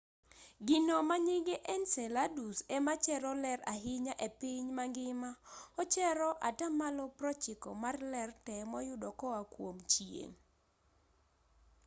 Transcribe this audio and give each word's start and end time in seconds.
gino 0.67 0.95
manyinge 1.09 1.55
enceladus 1.75 2.57
ema 2.77 2.93
chero 3.03 3.31
ler 3.43 3.59
ahinya 3.73 4.13
epiny 4.27 4.65
mangima 4.77 5.31
ochero 5.81 6.29
atamalo 6.49 7.05
90 7.21 7.81
mar 7.83 7.97
ler 8.11 8.29
tee 8.45 8.63
moyudo 8.71 9.09
koa 9.19 9.41
kuom 9.53 9.77
chieng' 9.91 10.35